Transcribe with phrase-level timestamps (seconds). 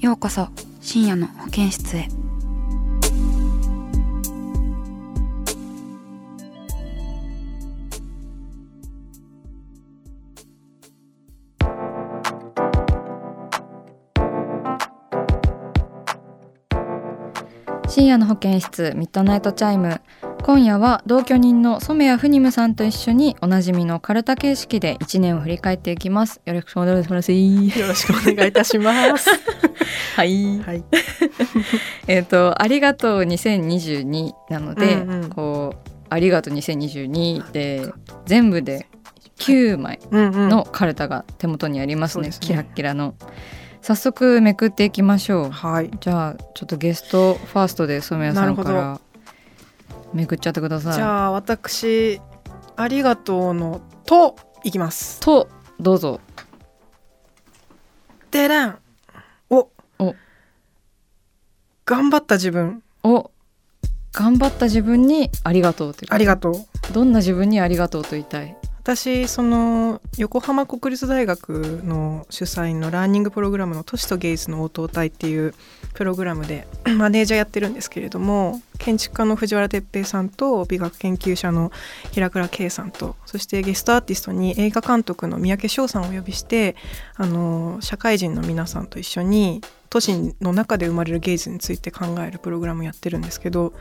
[0.00, 0.46] ようこそ
[0.80, 2.06] 深夜の保健室へ。
[17.88, 20.00] 深夜の保健室ミッドナイトチャイム。
[20.44, 26.40] 今夜は同居人の染谷フニムさんと一緒におなじみのカルタ形式で1年を振り返っていきます。
[26.44, 27.32] よろしくお願いします。
[27.32, 29.28] よろしくお願いいたします。
[30.16, 30.84] は いはい。
[32.06, 37.92] えっとありがとう2022なので、うんうんこうありがとう2022で
[38.24, 38.88] 全部で
[39.38, 40.48] 9枚うんうん。
[40.48, 43.14] のカルタが手元にありますね,、そうですねキラッキラの
[43.82, 45.90] 早速めくっていきましょうはい。
[46.00, 49.00] じゃあちょっとゲストファーストで染谷さんから
[50.12, 52.20] めくっちゃってくださいじゃあ私
[52.76, 55.20] ありがとうのといきます。
[55.20, 55.48] と
[55.78, 56.20] どうぞ
[58.30, 58.78] でらん。
[61.84, 62.82] 頑張った自分。
[63.02, 63.30] お。
[64.12, 66.92] 頑張った自分にありがとうというありがとう。
[66.92, 68.56] どんな自分にありがとうと言いたい？
[68.88, 75.52] 私その横浜国立大学の主催のラーニングプログラムの「都市と芸術の応答隊」っていう
[75.92, 76.66] プログラムで
[76.96, 81.70] マネージャーやってるんですけれども建築家の藤原哲平さんと美学研究者の
[82.12, 86.74] 平倉圭さんとそしてゲストアーティストに映画監督の三宅翔さんをお呼びして
[87.16, 89.60] あの社会人の皆さんと一緒に
[89.90, 93.72] 都市の中で生まれる芸術について考えるプログラムをやってるんですけど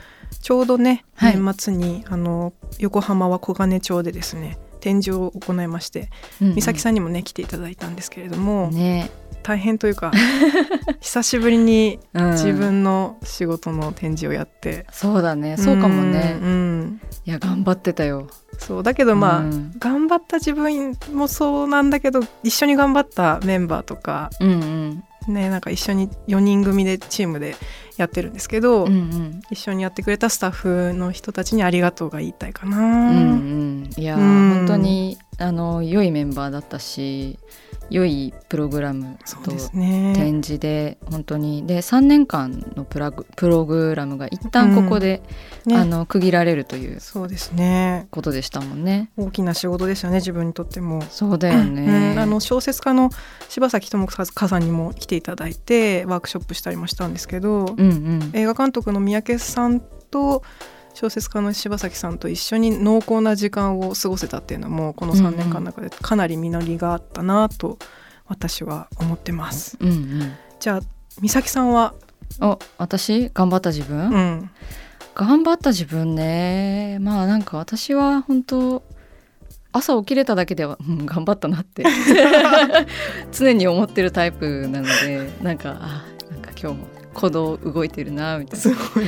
[0.42, 1.38] ちょうどね、はい。
[1.38, 6.10] 年末にあの横浜は小金町でですね展示を行いまして
[6.40, 9.10] 美咲さんにもね来ていただいたんですけれども、ね。
[9.44, 10.12] 大変というか
[11.00, 12.32] 久しぶりにうん。
[12.32, 15.56] 自分の仕事の展示をやって、そうだね。
[15.58, 16.38] そうかもね。
[16.42, 17.02] うんうん。
[17.26, 18.28] いや頑張ってたよ。
[18.58, 19.74] そうだけどまあ、うん。
[19.80, 27.56] 頑張った自分もそうなんだけど一緒に頑張ったメンバーとかうんうんねなんか一緒に4人組でチームで
[27.98, 29.42] やってるんですけど、うんうん。
[29.50, 32.78] 一緒にやってくれたスタッフの人たちにありがとうが言いたいかな。
[32.78, 33.20] うんう
[33.90, 33.90] ん。
[33.98, 34.54] いやーうん。
[34.60, 37.40] 本当にあの良いメンバーだったし
[37.90, 39.52] 良いプログラムと。
[39.52, 45.22] 展示で本当にで3年間のプラグプログラムが一旦ここで、
[45.66, 48.08] ねあの区切られるというそうですね。
[48.12, 49.12] ことでしたもんね。
[49.18, 51.02] 大きな仕事ですよね自分にとっても。
[51.10, 52.14] そうだよね。
[52.14, 53.10] うんあの小説家の
[53.50, 60.44] 柴崎智和さんにも来ていただいてワークショップしたりもしたんですけど、うんうん映画監督の三宅さんと
[61.00, 67.78] 小説家の柴崎さんと一緒に濃厚な時間を過ごせたっていうのもこの3年間の中でかなり実りがあったなと
[68.26, 69.78] 私は思ってます。
[69.80, 70.34] うんうん。
[70.60, 70.80] じゃあ
[71.22, 71.94] 美咲さんは、
[72.42, 73.30] お私？
[73.32, 74.50] 頑張った自分、うん、
[75.14, 76.98] 頑張った自分ね。
[77.00, 78.82] まあなんか私は本当
[79.74, 81.84] 朝起きれただけでは、 うん、頑張ったなって。
[83.32, 89.06] 常に思ってるタイプなのでなんかあなんか今日も鼓動動いてるなみたいすごい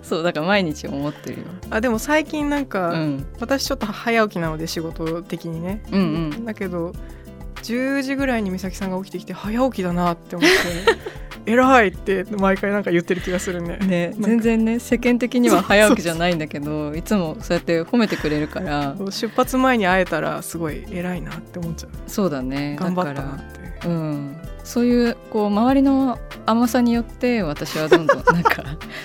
[0.04, 6.44] そうだから毎日思ってるよ、あでも最近なんか、うん、私ちょっと早起きなので仕事的にね、うんうん。
[6.44, 6.92] だけど
[7.62, 13.78] 10時ぐらいに美咲さんが起きてきて早起きだなって思って 偉いって毎回なんか言ってる気がするね。
[13.78, 18.96] ね全然ね世間的には早起きじゃないんだけどいつもそうやって褒めてくれるから。
[19.10, 21.90] 出発前に会えたらすごい偉いなって思っちゃう。
[22.08, 22.76] そうだね。
[22.80, 23.88] 頑張ったなって。
[23.88, 24.36] うん、
[24.66, 28.64] そういうこう周りの甘さによって私はどんどんなんか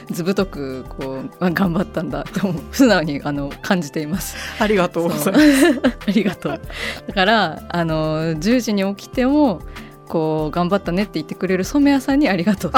[0.09, 4.35] ずぶとくこうあ頑張ったんだと素直にあの感じています。
[4.59, 5.81] ありがとうございます。
[6.07, 6.59] ありがとう。
[7.07, 9.61] だからあの10時に起きても
[10.07, 10.51] こう。
[10.51, 12.71] 頑張ったねって言ってくれる染谷さんにありがとう。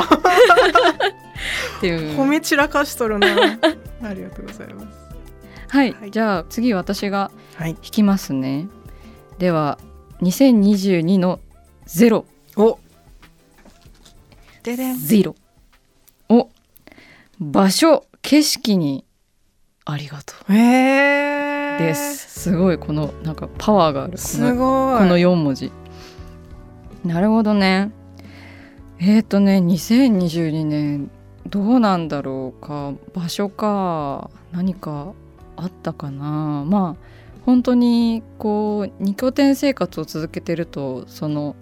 [1.77, 2.17] っていう。
[2.17, 3.27] 褒め散らかしとるな。
[4.03, 4.45] ありがとう。
[4.45, 4.87] ございます。
[5.69, 7.71] はい、はいじゃあ次私がはい。
[7.71, 8.67] 引きますね。
[9.39, 9.79] では
[10.21, 11.39] 2022の
[11.85, 12.79] ゼロお。
[14.63, 14.97] ででん。
[14.97, 15.35] ゼロ。
[16.29, 16.49] お。
[17.39, 19.05] 場所景色に
[19.85, 22.41] ありがとへえうです。
[22.41, 24.13] すごいこのなんかパワーがある。
[24.13, 24.99] こすのごい。
[24.99, 25.71] この4文字。
[27.03, 27.91] なるほどね。
[28.99, 31.11] えっ、ー、とね2022年
[31.47, 32.93] どうなんだろうか。
[33.13, 34.29] 場所か。
[34.51, 35.13] 何か
[35.57, 36.63] あったかな。
[36.65, 37.05] まあ
[37.45, 41.55] 本当にこう2拠点生活を続けてるとその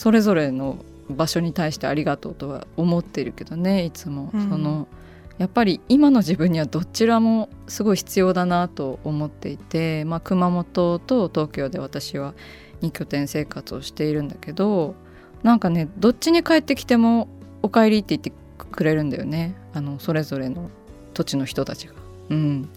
[0.00, 0.78] それぞれの
[1.10, 4.48] 場所に対してありがとうとは思ってるけどねいつも、うん。
[4.48, 4.88] その
[5.36, 12.32] やっぱり今の自分にはどちらもすごい必要だなと思っていて、まあ、熊本と東京で私は
[12.80, 14.94] 2拠点生活をしているんだけど
[15.42, 17.28] なんかねどっちに帰ってきても
[17.60, 18.32] 「おかえり」って言って
[18.72, 19.54] くれるんだよね。
[19.74, 20.70] あのそれぞれの
[21.12, 21.92] 土地の人たちが。
[22.30, 22.70] うん、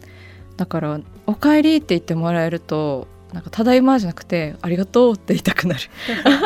[0.58, 5.82] だから「おかえり」って言ってもらえるとなんか「ただいま」じゃなくて「ありがとう」って言いたくなる。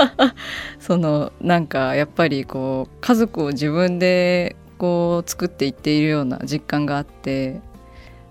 [0.79, 7.59] そのなんかやっぱりこう家族を自分でこう作っていっているような実感があって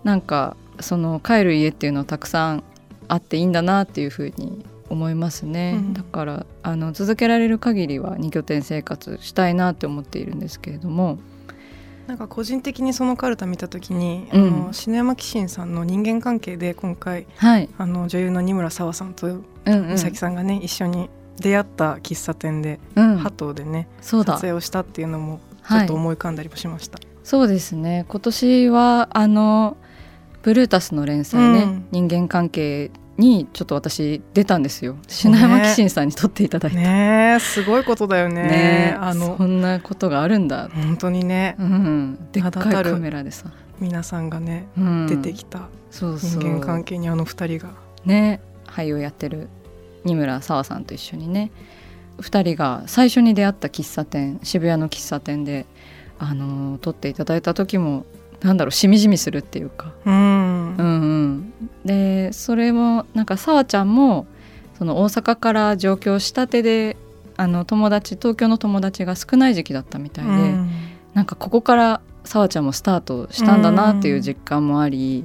[0.05, 2.65] なんかその帰る家っていうのはたくさん
[3.09, 11.19] あっていいんだなっていうふうに思いますね、うんだからあの続けられる限りは2拠点生活したいなって思っているんですけれども
[12.07, 14.47] なんか個人的にそのカルタ見た時に、うん。
[14.47, 19.89] あの篠山紀信さんの人間関係で今回はい、あの女優の二村沙和さんとうんうん。
[19.89, 23.17] 美咲さんがね、一緒に出会った喫茶店で、うん。
[23.19, 26.99] ハトでね撮影をしたっていうのもちょはいっと思い浮かんだりもしました。
[27.25, 28.05] そうですね。
[28.09, 29.77] 今年はあの
[30.43, 31.87] ブルータスの連載ね、うん。
[31.91, 34.97] 人間関係にちょっと私出たんですよ。
[35.09, 36.77] そうね篠山紀信さんに撮っていただいた。
[36.77, 37.41] ねえ。
[37.41, 38.43] すごいことだよね。
[38.43, 41.57] ねえあのそんなことがあるんだ、本当にね。
[41.59, 45.69] うん、でっかいカメラでさ、皆さんがねうん、出てきた。
[45.91, 47.71] 人間関係にあの二人が。
[48.05, 48.41] ね。
[48.67, 49.49] 俳優やってる
[50.05, 51.51] 二村沙和さんと一緒にね。
[52.19, 55.67] 2人が最初に出会った喫茶店渋谷の喫茶店で、
[56.19, 58.05] あのー撮っていただいた時も
[58.41, 60.77] なんだろうしみじみするっていうか、うん。
[60.77, 61.53] うんうん、
[61.85, 64.27] でそれもなんか沙和ちゃんも
[64.79, 66.97] その大阪から上京したてで
[67.37, 70.71] あの友達東京の友達が少ない時期だったみたいで、うん。
[71.15, 75.25] なんかここから沙和ちゃんもスタートしたんだなっていう実感もあり、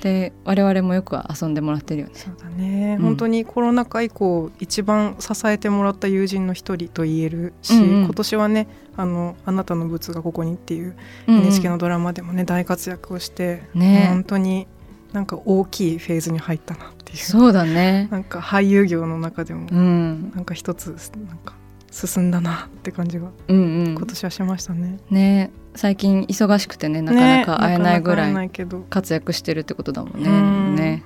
[0.00, 2.12] で我々もよく遊んでもらってるよね。
[2.14, 8.66] そうだね、うん本当にコロナ禍以降一番支えてもらった友人の一人と言えるし、うんうん今年はね
[8.96, 14.66] あの「あなたのブツがここに」っていううんうん NHK のドラマでもね大活躍をして、ね本当に
[15.12, 18.08] なんか大きいフェーズに入ったなっていうそうだね。
[18.10, 20.94] なんか俳優業の中でもうん、なんか一つ
[21.26, 21.54] なんか
[21.90, 24.06] 進んだなって感じがうん、うん今。
[24.06, 24.98] 年はしましたね。
[25.10, 28.50] ね、最近忙しくてね、なかなか会えないぐらい
[28.90, 30.28] 活躍してるってことだもんね。
[30.28, 31.02] うんね、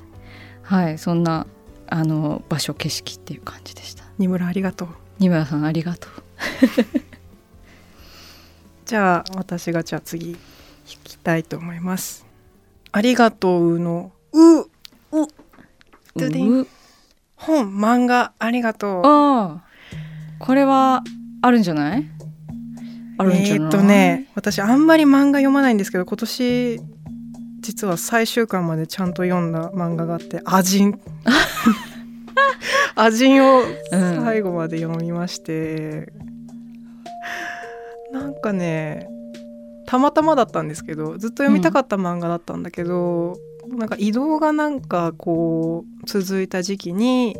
[0.62, 1.46] はい、そんな
[1.87, 4.05] あの場所景色っていう感じでした。
[4.19, 4.88] 二村ありがとう。
[5.19, 6.11] 二村さんありがとう。
[8.87, 10.40] じゃあ私がじゃあ次弾
[11.05, 12.26] きたいと思います。
[12.93, 14.67] ありがとうのうう
[17.37, 19.02] 本漫画ありがとう。
[19.05, 19.62] ああ、
[20.38, 21.02] これは
[21.43, 22.05] あるんじゃない？
[23.19, 23.56] あるんじゃない？
[23.56, 26.81] えーっとね私あんまり漫画読まないんですけど今年
[27.61, 31.00] 実は最終巻までちゃんと読んだ漫画があって「アジン」
[32.94, 33.64] 「アジン」をう
[33.96, 34.25] ん。
[34.25, 36.12] 最後まで読みまして、
[38.12, 39.08] なんかね
[39.86, 43.36] たまたまだったんですけどずっと読みたかった漫画だったんだけど、
[43.69, 47.36] なんか移動がなんかこう続いた時期に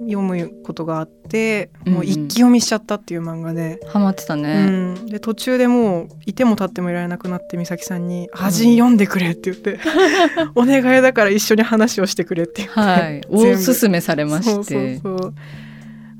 [0.00, 3.80] 読むことがあって、もう一気読みしちゃったっていう漫画で。
[3.86, 4.66] ハマってたうね。
[4.66, 9.78] ん、で途中でもういても立ってもいられなくなって美咲さんに「恥読んでくれ」って言って
[10.54, 15.34] 「お願いだから一緒に話をしてくれ」って言って、はい、おすすめされましてそうそうそう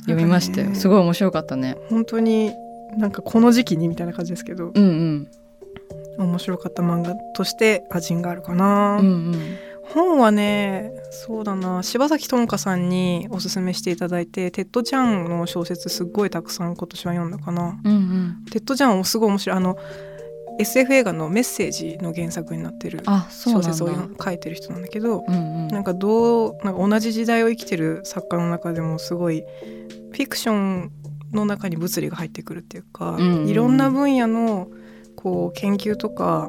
[0.01, 0.75] 読みましたよ。
[0.75, 1.77] すごい面白かったね。
[1.89, 2.53] 本当に
[2.99, 5.29] なんかこの時期にみたいな感じですけど、うんうん
[6.17, 9.35] 面白かった漫画として味があるかな、うんうん。
[9.93, 18.45] 本はねそうだな柴崎友香さんにおすすめしていただいてテッド・チャンの小説すっごいたくさん今年は読んだかなうんうん。
[18.51, 19.77] テッド・チャンもすごい面白いあの
[20.59, 23.03] SF 映画のメッセージの原作になってる。
[23.29, 23.89] 小説を
[24.23, 25.69] 書いてる人なんだけどうんうん。
[25.69, 29.45] なんかどうなんか同じ時代を生きてる作家の中でもすごい
[30.13, 30.93] フィクション
[31.33, 34.69] の中に物理が入ってくるっていうか、うんうんいろんな分野の
[35.17, 36.49] こう研究とか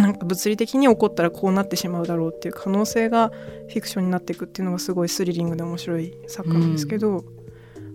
[0.00, 7.24] なんか物理的に起こったらこうなってしまうだろうっていう可能性がフィクションになっていくっていうのがすごいスリリングで面白い作家なんですけど、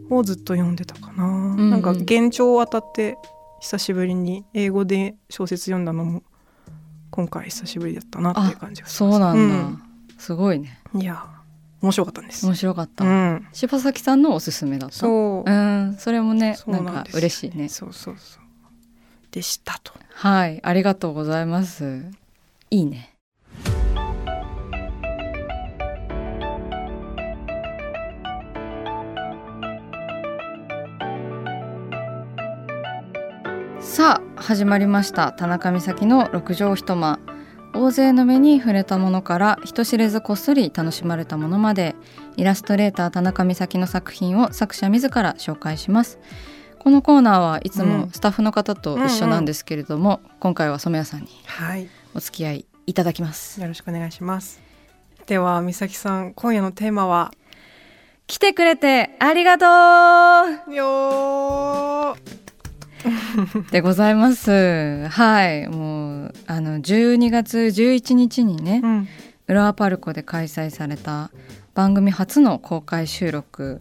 [0.09, 1.55] をずっと読んでたかな。
[1.55, 3.17] んなんか幻聴を当たって
[3.61, 6.23] 久しぶりに英語で小説読んだのも
[7.11, 8.97] 今回久しぶりだったなっていう感じがします。
[8.97, 9.55] そうなんだ。
[9.55, 9.83] うん
[10.19, 10.77] すごいね。
[10.95, 11.25] いや
[11.81, 12.45] 面白かったんです。
[12.45, 13.05] 面白かった。
[13.05, 14.95] うん、柴崎さんのおすすめだった。
[14.97, 17.69] そう、うん、それもね、なんか嬉しいね。
[17.69, 18.43] そうそうそう。
[19.31, 19.93] でしたと。
[20.13, 22.03] はいありがとうございます。
[22.71, 23.15] いいね。
[33.79, 35.31] さあ始まりました。
[35.33, 37.19] 田中美咲の六畳一間。
[37.74, 41.95] 大勢の目に触れたものから人知れずこっそり楽しまれたものまで。
[42.36, 46.19] イラストレーター田中美咲の作品を作者自ら紹介します
[46.79, 53.62] このコーナーはいつもスタッフの方と一緒なんですけれども、今回は染谷さんにはい、お付き合いいただきます。
[53.62, 54.62] よろしくお願いします。
[55.27, 57.31] では美咲さん今夜のテーマは？
[58.27, 62.15] 来てくれてありがとよー。
[62.15, 65.07] うでございます。
[65.07, 65.67] はい。
[65.67, 69.07] もうあの12月11日にねうん。
[69.48, 71.31] 浦和パルコで開催された
[71.74, 73.79] 番組初の公開収録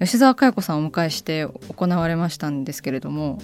[0.00, 3.38] 吉澤佳代子さんをお迎えして行われましたんですけれども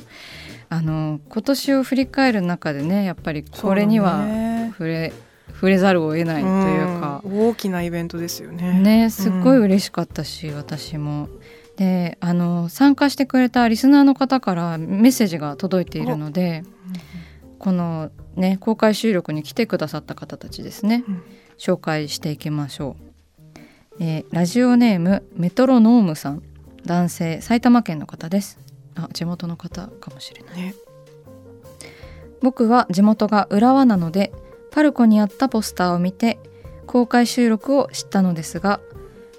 [0.69, 4.57] あの今年を振り返る中でねやっぱりこれにはね。
[4.77, 5.13] 触れ,、
[5.55, 8.81] 触れざるを得ないというか、うん大きなイベントですよね。
[8.81, 11.29] ねすっごい嬉しかったし、私も。
[11.77, 16.63] であの参加してくれたリスナーの方からメッセージが届いているので
[17.59, 21.23] このね公開収録に来てくださった方たちですね、うん。
[21.59, 23.06] 紹介していきましょう、
[23.99, 26.43] えーラジオネームメトロノームさん。
[26.85, 28.59] 男性埼玉県の方です。
[28.95, 30.57] あ地元の方かもしれない。
[30.57, 30.75] ね。
[32.43, 34.33] 僕は地元が浦和なので
[34.71, 36.39] パルコにあったポスターを見て
[36.87, 38.81] 公開収録を知ったのですが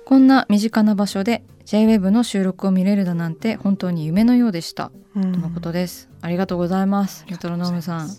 [0.03, 5.31] こんな身近な場所で JWEB の収録を見れるだなんて本当に夢のようでした、うん。
[5.31, 7.25] とのことですありがとうございます。
[7.29, 8.09] メトロノームさん。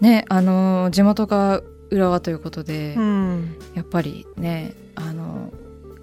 [0.00, 3.56] ねあのー地元が浦和ということで、うん。
[3.74, 5.52] やっぱりねあの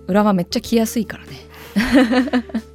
[0.07, 1.51] 浦和めっちゃ来やすいからね。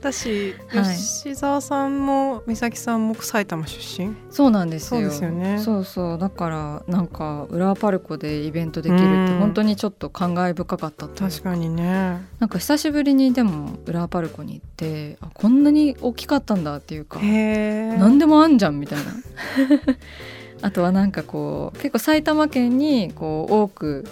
[0.00, 0.96] 私、はい。
[0.96, 4.14] 吉沢さんも美咲さんも埼玉出身？
[4.30, 5.00] そうなんですよ。
[5.00, 5.58] そうですよね。
[5.58, 6.18] そうそう。
[6.18, 9.38] だからなんか浦和パルコでイベントできるってうん。
[9.40, 12.26] 本当にちょっと感慨深かったっていう確かにね。
[12.38, 19.12] なんか久しぶりにでも浦和パルコに行ってあこんなに大きかったんだっていうか何でもあんじゃんみたいな。
[20.62, 24.06] あとはなんかこう結構埼玉県にこう多く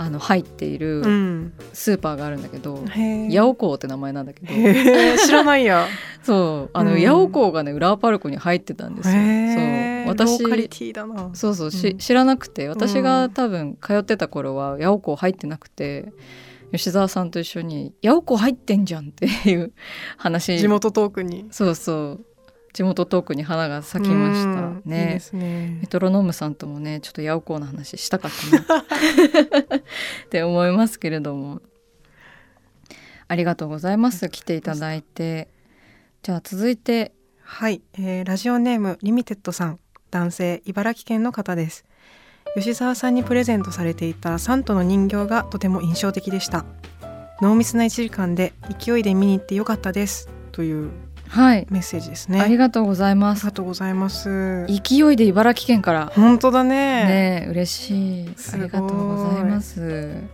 [0.00, 1.52] あの入っているうん。
[1.74, 4.46] スーパーがあるんだけど、へえ八百港って名前なんだけど。
[5.18, 5.86] 知らないや。
[6.24, 6.70] そう。
[6.72, 7.00] あの、うん。
[7.00, 9.14] 八百港がね浦和パルコに入ってたんですよ。
[9.14, 10.08] そう。
[10.08, 10.38] 私
[11.34, 11.98] そうそうし、うん。
[11.98, 12.68] 知らなくて。
[12.68, 13.02] 私うん。
[13.02, 16.14] が多分通ってた頃は八百港入ってなくて
[16.72, 19.72] 吉澤さんと一緒に「八百港入ってんじゃん」っていう
[20.16, 20.58] 話。
[20.58, 21.46] 地元トークに。
[21.50, 22.24] そうそう
[22.72, 24.76] 地元トークに花が咲きましたうん。
[24.76, 25.20] いいね。
[25.80, 28.78] メトロノームさんともねちょっと八百港の話したかったな。
[28.80, 29.82] っ
[30.30, 31.60] て思いますけれども。
[33.28, 34.28] ありがとうございます。
[34.28, 35.48] 来ていただいて。
[36.22, 37.12] じゃあ続いて。
[37.42, 39.80] はい、えーラジオネームリミテッドさん。
[40.10, 41.84] 男性茨城県の方です。
[42.54, 46.64] 吉沢さんにプレゼントされていたサントの人形がとても印象的でした。
[47.40, 50.28] 濃密な1時間で勢いで見に行ってよかったです。
[50.52, 50.90] という
[51.30, 52.40] はい、メッセージですね。
[52.40, 54.66] ありがとうございまありすがとうございます。
[54.66, 56.06] 勢いで茨城県から。
[56.06, 57.44] 本当だね。
[57.44, 58.34] ね嬉しい。
[58.52, 60.24] ありがとうございます。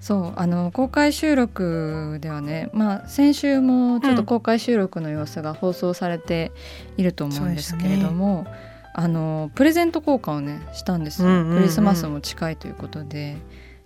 [0.00, 6.52] そうあの公開収録ではねまあ先週もちょっと公開収録の様子が放送されて
[6.96, 8.46] いると思うんですけれども、
[8.94, 11.56] あのプレゼント交換をねしたんですよ、うんうんうん。
[11.56, 13.36] クリスマスも近いということで。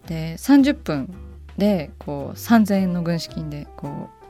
[0.06, 1.14] で30分
[1.56, 4.21] でこう3,000円の軍資金でこう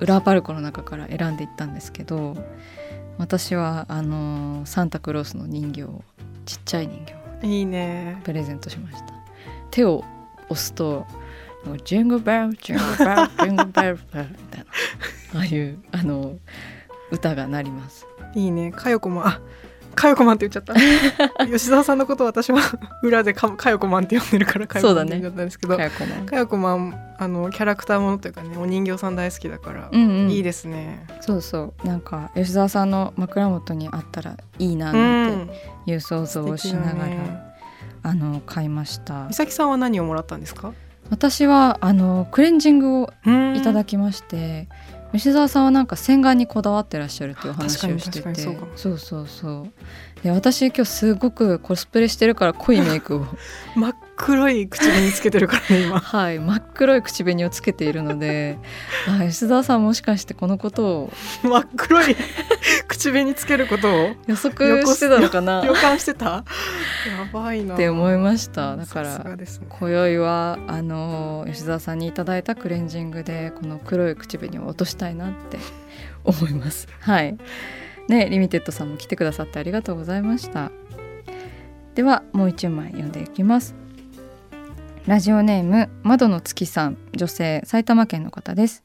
[0.00, 2.36] 裏パルコの中から選んでいったんですけど
[3.18, 6.02] 私はあのサンタクロースの人形を
[6.44, 8.20] ちっちゃい人形をいいね。
[8.24, 9.12] プレゼントしました。
[9.70, 10.04] 手を
[10.48, 11.06] 押すと
[11.84, 14.66] 「ジングルベルジングルベル ジングルベル」みたいな
[15.34, 16.36] ああいうあの
[17.10, 18.06] 歌が鳴ります。
[18.34, 18.72] いいね。
[18.72, 19.40] かよこまんあ
[19.96, 20.74] かよこまんって言っちゃった。
[21.46, 22.60] 吉沢さんのことを私は
[23.02, 26.26] 裏でかかよこまんって呼んでるからかよこまんって言ったんですけどかやこまん。
[26.26, 30.30] かよこまんあのキャラクターものというかねお人形さん大好きだから、うんうん。
[30.30, 31.04] いいですね。
[31.20, 31.86] そうそう。
[31.86, 35.48] なんか吉沢さんの枕元にあったらいいなうなんん。
[35.86, 37.42] ていう想像をしながら、素敵だね。
[38.02, 39.26] あの買いました。
[39.28, 40.72] 美咲さんは何をもらったんですか？
[41.08, 43.12] 私はあのクレンジングを
[43.54, 44.68] いただききまして、
[45.12, 48.34] 吉澤さんはなんか洗顔にこだわってらっしゃるっていう話をしてて。
[48.76, 49.72] そうそうそう
[50.22, 53.26] で私今日すごくコスプレしてるから濃いメイクを。
[53.76, 56.00] 真っ黒い口紅つけてるからね今。
[56.00, 58.58] はい真っ黒い口紅をつけているので。
[59.08, 61.12] あ吉澤さんもしかしてこのことを。
[61.42, 62.16] 真っ黒い
[62.88, 64.10] 口紅つけることを？
[64.26, 65.64] 予測してたのかな？
[65.66, 66.26] 予感してた？
[66.26, 66.44] や
[67.32, 67.74] ばいな。
[67.74, 68.76] って思いました。
[68.76, 69.44] だからね。
[69.68, 75.58] 今宵はあの吉澤さんにいただいたクレンジングでこの黒い口紅を落としたいなって
[76.24, 76.88] 思います。
[77.00, 77.36] はい。
[78.08, 80.70] ねリミテッドさんも来てくださってありがとうございました。
[81.94, 83.74] ではもう一枚読んでいきます。
[85.06, 88.84] ラジオネーム窓の月さん女性埼玉県の方です。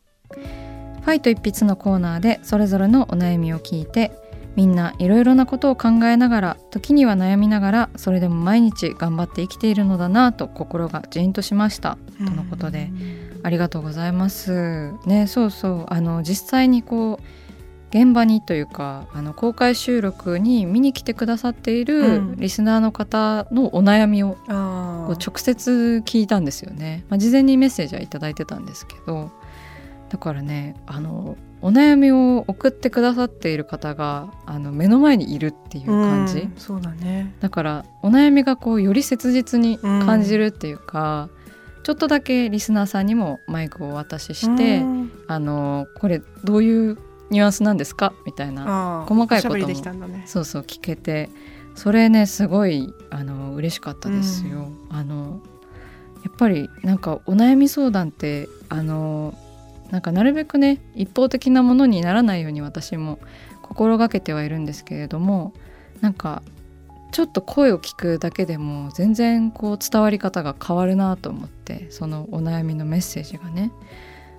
[1.01, 4.11] ファイト一筆のコーナーでそれぞれのお悩みを聞いて
[4.55, 11.97] みんないろいろなことを考えながら時には悩みながらそれでも毎日頑張って生きているのだなと心がジーンとしました。
[12.17, 12.91] とのことで
[13.43, 14.91] ありがとうございます。
[15.05, 15.85] ねそうそう。
[15.87, 17.23] あの実際にこう
[17.91, 29.29] 現場にというかあの公開収録に見に来てくださっているリスナーの方のお悩みを直接聞いたんですよね、まあ、事前にメッセージは頂いてたんですけど
[30.07, 37.35] だからねあのお悩みを送ってくださっている方があの目の前にいるっていう感じ、うん、そうだね。
[37.39, 41.29] だからお悩みがこうより切実に感じるっていうか、
[41.77, 46.97] うん、ちょっとだけリスナーさんにもマイクをお渡しして、うん、あのこれどういう
[47.29, 48.13] ニュアンスなんですか？
[48.25, 51.29] みたいな細かいことも、ね、そうそう聞けて
[51.75, 54.67] それねすごいあの嬉しかったですよ。
[54.89, 55.39] あの
[56.23, 59.33] やっぱりなんかお悩み相談ってあの
[59.91, 63.19] なんかなるべくね一方的なものにならないように私も
[63.61, 65.53] 心がけてはいるんですけれども
[65.99, 66.41] なんか
[67.11, 73.71] ちょっと声を聞くだけでも全然こう伝わり方が変わるなと思ってそのお悩みのメッセージがね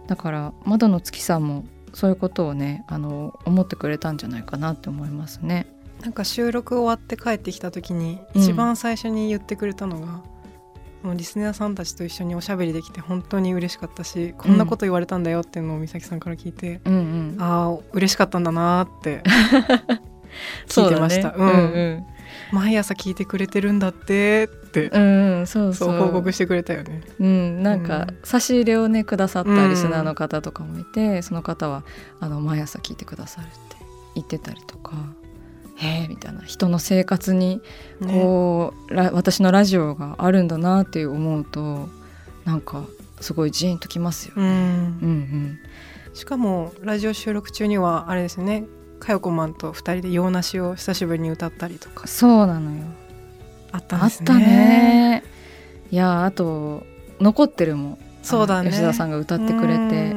[0.06, 5.66] だから窓の月さんもそういうことをねあの思ってくれたんじゃないかなって思いますね。
[6.00, 10.20] なんか収録終わって帰ってきた時に一番最初に言ってくれたのが、
[11.02, 19.22] もうリスナーさんたちと一緒におしゃべりできて本当に嬉しかったしこんなこと言われたんだよっていうのを美咲さんから聞いて、うんうん、ああ嬉しかったんだなって
[20.68, 21.34] 聞いてました。
[21.36, 22.06] うね、うん、うんうん
[22.50, 27.02] 毎朝聞いてくれてるんだってって、うん、そうそう報告してくれたよね。
[27.18, 31.84] うん、なんか差し入れをねくださったリスナーの方とかもいて、うん、その方は
[32.20, 33.56] あの毎朝聞いてくださるって
[34.14, 34.92] 言ってたりとか。
[35.82, 36.42] へえみたいな。
[36.42, 37.60] 人の生活に
[38.00, 41.88] こう、ね、私のラジオがあるんだなって思うと
[42.44, 42.84] なんか
[43.20, 44.42] すごいジーンときますよね。
[44.42, 45.58] うん、うんうん。
[46.14, 48.64] しかもラジオ収録中にはあれですね。
[49.00, 52.06] かよこまんと2人で洋梨を久しぶりに歌ったりとか。
[52.06, 52.84] そうなのよ。
[53.72, 54.26] あったんですね。
[54.30, 55.24] あったね。
[55.90, 56.86] いやあと
[57.20, 58.70] 残ってるもそうだね。
[58.70, 60.14] 吉田さんが歌ってくれて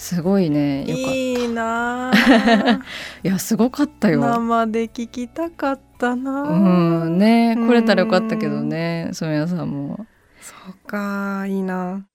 [0.00, 0.86] すごいね。
[0.86, 1.10] よかった。
[1.12, 2.10] いいな
[3.22, 4.20] いやすごかったよ。
[4.20, 7.54] 生で聞きたかったなうんね。
[7.54, 9.10] 来れたらよかったけどね。
[9.12, 10.06] そう皆さんも。
[10.40, 12.06] そうかいいな。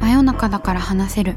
[0.00, 1.36] 真夜中だから話せる